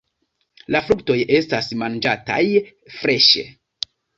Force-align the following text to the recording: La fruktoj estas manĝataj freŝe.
La 0.75 0.81
fruktoj 0.87 1.17
estas 1.39 1.69
manĝataj 1.83 2.41
freŝe. 2.99 3.49